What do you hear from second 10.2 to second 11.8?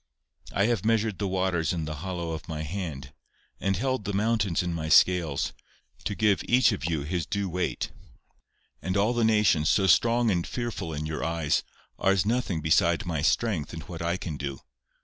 and fearful in your eyes,